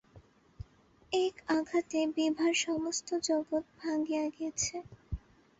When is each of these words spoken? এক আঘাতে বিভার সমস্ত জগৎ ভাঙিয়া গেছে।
এক 1.11 1.35
আঘাতে 1.49 1.99
বিভার 2.15 2.53
সমস্ত 2.65 3.09
জগৎ 3.27 3.63
ভাঙিয়া 3.79 4.25
গেছে। 4.37 4.75